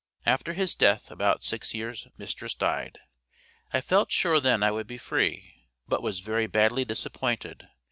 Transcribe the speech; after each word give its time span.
After 0.25 0.53
his 0.53 0.73
death 0.73 1.11
about 1.11 1.43
six 1.43 1.75
years 1.75 2.07
mistress 2.17 2.55
died. 2.55 3.01
I 3.71 3.81
felt 3.81 4.11
sure 4.11 4.39
then 4.39 4.63
I 4.63 4.71
would 4.71 4.87
be 4.87 4.97
free, 4.97 5.67
but 5.87 6.01
was 6.01 6.21
very 6.21 6.47
badly 6.47 6.83
disappointed. 6.83 7.67